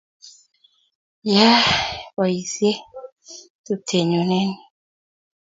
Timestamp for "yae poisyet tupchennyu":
1.33-4.19